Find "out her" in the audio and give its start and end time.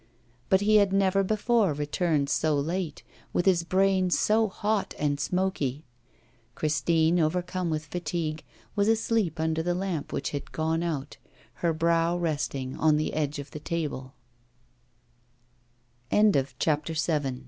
10.81-11.71